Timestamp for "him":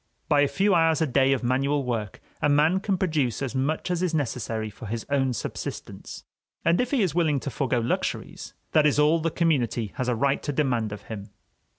11.03-11.29